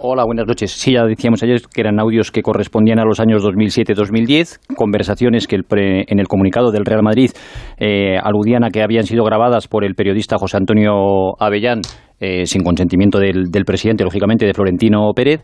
[0.00, 0.70] Hola, buenas noches.
[0.72, 5.56] Sí, ya decíamos ayer que eran audios que correspondían a los años 2007-2010, conversaciones que
[5.56, 7.30] en el comunicado del Real Madrid
[7.78, 11.80] eh, aludían a que habían sido grabadas por el periodista José Antonio Avellán,
[12.20, 15.40] eh, sin consentimiento del, presidente, lógicamente, de Florentino Pérez.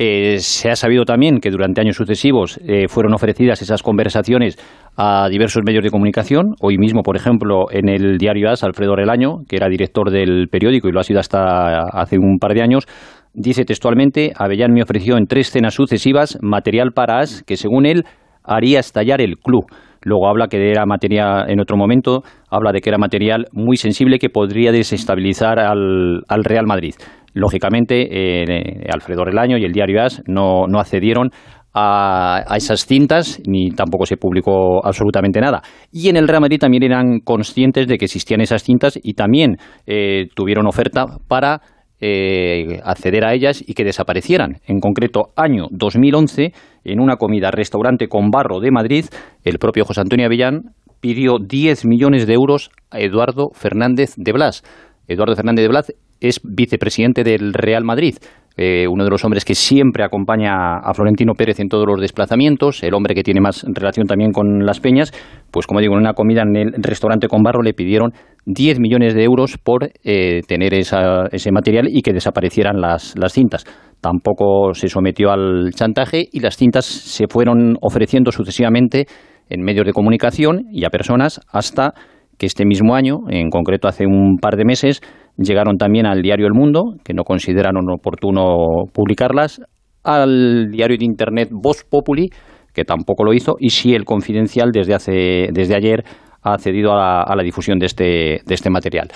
[0.00, 4.56] Eh, se ha sabido también que durante años sucesivos fueron ofrecidas esas conversaciones
[4.96, 6.54] a diversos medios de comunicación.
[6.60, 10.88] Hoy mismo, por ejemplo, en el diario AS, Alfredo Relaño, que era director del periódico
[10.88, 12.86] y lo ha sido hasta hace un par de años,
[13.34, 18.04] Dice textualmente, Avellán me ofreció en tres cenas sucesivas material para As que según él
[18.42, 19.66] haría estallar el club.
[20.02, 24.18] Luego habla que era material, en otro momento, habla de que era material muy sensible
[24.18, 26.94] que podría desestabilizar al, Real Madrid.
[27.34, 31.30] Lógicamente, eh, Alfredo Relaño y el diario AS no, accedieron
[31.74, 35.62] a, esas cintas, ni tampoco se publicó absolutamente nada.
[35.92, 39.56] Y en el Real Madrid también eran conscientes de que existían esas cintas y también
[39.86, 41.60] eh, tuvieron oferta para
[42.00, 44.60] eh, acceder a ellas y que desaparecieran.
[44.66, 46.52] En concreto, año 2011,
[46.84, 49.06] en una comida restaurante con barro de Madrid,
[49.44, 54.62] el propio José Antonio Avellán pidió 10 millones de euros a Eduardo Fernández de Blas.
[55.06, 58.16] Eduardo Fernández de Blas es vicepresidente del Real Madrid.
[58.60, 62.82] Eh, uno de los hombres que siempre acompaña a Florentino Pérez en todos los desplazamientos,
[62.82, 65.12] el hombre que tiene más relación también con las peñas,
[65.52, 68.12] pues como digo, en una comida en el restaurante con barro le pidieron
[68.46, 73.64] 10 millones de euros por eh, tener ese material y que desaparecieran las, las cintas.
[74.00, 79.06] Tampoco se sometió al chantaje y las cintas se fueron ofreciendo sucesivamente
[79.48, 81.94] en medios de comunicación y a personas hasta
[82.38, 85.00] que este mismo año, en concreto hace un par de meses,
[85.38, 89.60] llegaron también al diario El Mundo, que no consideraron oportuno publicarlas,
[90.04, 92.28] al diario de Internet Voz Populi,
[92.74, 96.04] que tampoco lo hizo, y sí el Confidencial desde, hace, desde ayer
[96.42, 99.08] ha accedido a la, difusión de este, de este material.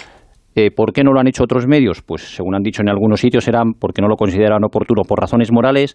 [0.54, 2.02] Eh, ¿Por qué no lo han hecho otros medios?
[2.02, 5.50] Pues según han dicho en algunos sitios eran porque no lo consideran oportuno por razones
[5.50, 5.94] morales,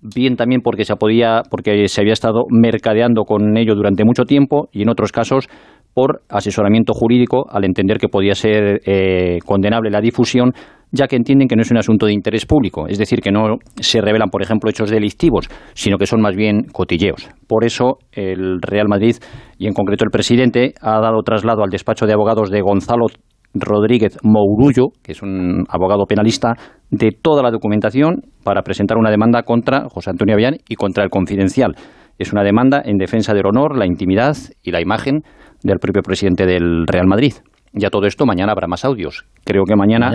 [0.00, 4.68] bien también porque se podía, porque se había estado mercadeando con ello durante mucho tiempo
[4.72, 5.48] y en otros casos
[5.94, 10.52] por asesoramiento jurídico al entender que podía ser eh, condenable la difusión
[10.92, 13.58] ya que entienden que no es un asunto de interés público, es decir, que no
[13.76, 17.28] se revelan, por ejemplo, hechos delictivos, sino que son más bien cotilleos.
[17.46, 19.16] Por eso, el Real Madrid,
[19.58, 23.06] y en concreto el presidente, ha dado traslado al despacho de abogados de Gonzalo
[23.54, 26.54] Rodríguez Mourullo, que es un abogado penalista,
[26.90, 31.10] de toda la documentación para presentar una demanda contra José Antonio Avellán y contra el
[31.10, 31.74] Confidencial.
[32.20, 35.22] Es una demanda en defensa del honor, la intimidad y la imagen
[35.62, 37.32] del propio presidente del Real Madrid.
[37.72, 39.24] Ya todo esto, mañana habrá más audios.
[39.42, 40.10] Creo que mañana,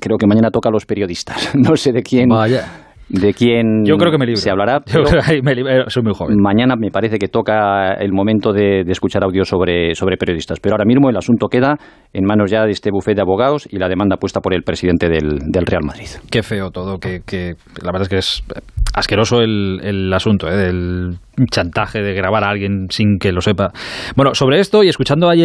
[0.00, 1.54] creo que mañana toca a los periodistas.
[1.54, 2.28] No sé de quién.
[3.20, 4.82] De quién Yo creo que me se hablará.
[5.88, 6.36] soy muy joven.
[6.40, 10.58] Mañana me parece que toca el momento de, escuchar audios sobre, sobre periodistas.
[10.60, 11.76] Pero ahora mismo el asunto queda
[12.12, 15.08] en manos ya de este bufete de abogados y la demanda puesta por el presidente
[15.08, 16.08] del, Real Madrid.
[16.30, 18.44] Qué feo todo, que, la verdad es que es
[18.94, 20.56] asqueroso el, el asunto ¿eh?
[20.56, 21.18] del
[21.50, 23.70] chantaje de grabar a alguien sin que lo sepa.
[24.16, 25.42] Bueno, sobre esto y escuchando ayer